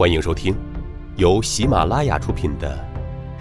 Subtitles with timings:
[0.00, 0.56] 欢迎收听
[1.18, 2.74] 由喜马拉雅出品的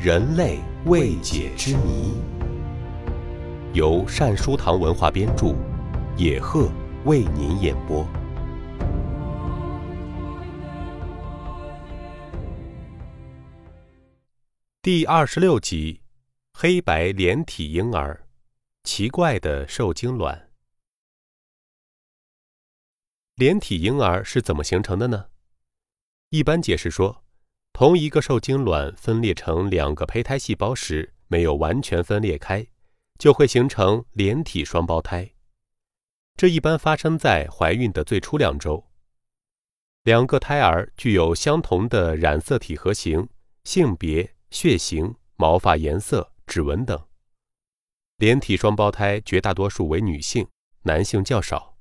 [0.04, 2.12] 《人类未解之谜》，
[3.74, 5.56] 由善书堂文化编著，
[6.18, 6.70] 野鹤
[7.06, 8.06] 为您演播。
[14.82, 16.02] 第二十六集：
[16.52, 18.28] 黑白连体婴儿，
[18.84, 20.50] 奇怪的受精卵。
[23.36, 25.28] 连体婴儿是怎么形成的呢？
[26.32, 27.24] 一般解释说，
[27.74, 32.68] 同一个受精卵分裂成两个胚胎细胞时，没有完全分裂开，
[33.18, 35.32] 就会形成连体双胞胎。
[36.38, 38.86] 这一般发生在怀孕的最初两周。
[40.04, 43.28] 两个胎儿具有相同的染色体和型、
[43.64, 47.08] 性别、血型、毛发颜色、指纹等。
[48.18, 50.48] 连体双胞胎绝大多数为女性，
[50.84, 51.79] 男性较少。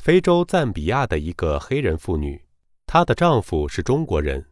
[0.00, 2.42] 非洲赞比亚的一个黑人妇女，
[2.86, 4.50] 她的丈夫是中国人，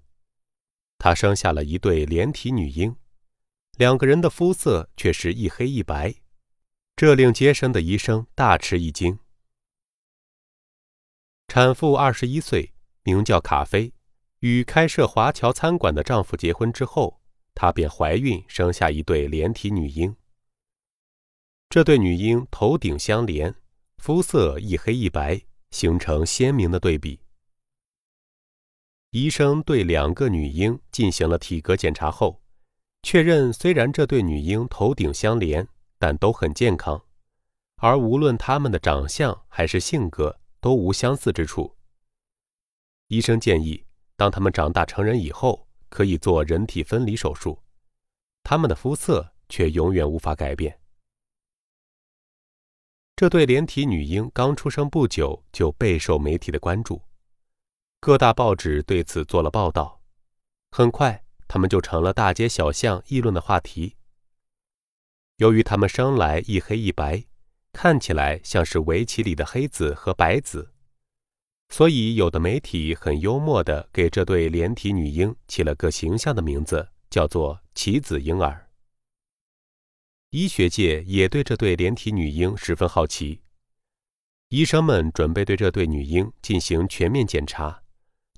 [0.98, 2.94] 她生下了一对连体女婴，
[3.78, 6.14] 两个人的肤色却是一黑一白，
[6.94, 9.18] 这令接生的医生大吃一惊。
[11.48, 13.94] 产妇二十一岁，名叫卡菲，
[14.40, 17.22] 与开设华侨餐馆的丈夫结婚之后，
[17.54, 20.14] 她便怀孕生下一对连体女婴。
[21.70, 23.54] 这对女婴头顶相连。
[23.96, 27.20] 肤色一黑一白，形成鲜明的对比。
[29.10, 32.42] 医生对两个女婴进行了体格检查后，
[33.02, 35.66] 确认虽然这对女婴头顶相连，
[35.98, 37.02] 但都很健康，
[37.76, 41.74] 而无论她们的长相还是性格都无相似之处。
[43.06, 43.84] 医生建议，
[44.16, 47.58] 当她们长大成人以后，可以做人体分离手术，
[48.42, 50.77] 她们的肤色却永远无法改变。
[53.18, 57.02] 这对连体女婴刚出生不久就备受媒体的关注，
[57.98, 60.00] 各大报纸对此做了报道，
[60.70, 63.96] 很快他们就成了大街小巷议论的话题。
[65.38, 67.24] 由于他们生来一黑一白，
[67.72, 70.70] 看起来像是围棋里的黑子和白子，
[71.70, 78.66] 所以有的媒体很幽默地给这对连体女婴起了个形象的名字，叫做“棋子婴儿”。
[80.30, 83.40] 医学界也对这对连体女婴十分好奇，
[84.50, 87.82] 医生们准备对这对女婴进行全面检查，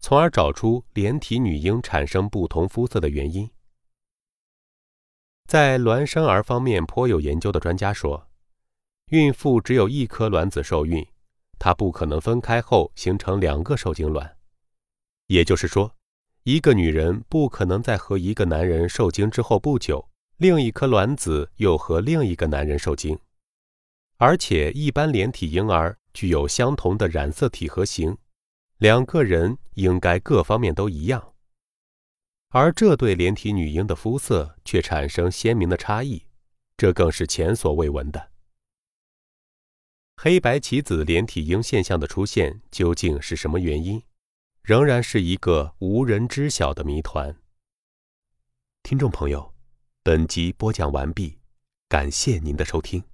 [0.01, 3.51] 从而找出连体女婴产生不同肤色的原因。
[5.49, 8.29] 在卵生儿方面颇有研究的专家说，
[9.07, 11.05] 孕妇只有一颗卵子受孕，
[11.59, 14.37] 她不可能分开后形成两个受精卵，
[15.27, 15.97] 也就是说，
[16.45, 20.09] 一个女人不可能在和一个男人受精之后不久。
[20.41, 23.19] 另一颗卵子又和另一个男人受精，
[24.17, 28.17] 而且一般连体婴儿具有相同的染色体和型，
[28.79, 31.35] 两个人应该各方面都一样。
[32.49, 36.25] 而这对连体女婴的肤色却产生鲜明的差异，
[36.75, 38.31] 这更是前所未闻的。
[40.17, 44.03] 黑白棋子连体婴现象的出现究竟是什么原因，
[44.63, 47.37] 仍然是一个无人知晓的谜团。
[48.83, 49.50] 听众朋友。
[50.03, 51.37] 本集播讲完毕，
[51.87, 53.05] 感谢您的收听。